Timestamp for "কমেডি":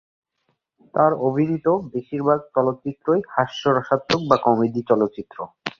4.45-4.81